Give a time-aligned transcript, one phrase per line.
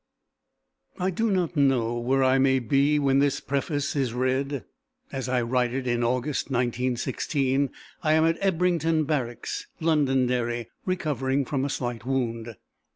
[0.97, 4.65] I do not know where I may be when this preface is read.
[5.11, 7.69] As I write it in August 1916,
[8.01, 12.55] I am at Ebrington Barracks, Londonderry, recovering from a slight wound.